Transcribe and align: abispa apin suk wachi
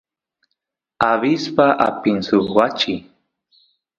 abispa 1.11 1.67
apin 1.87 2.17
suk 2.27 2.45
wachi 2.55 2.93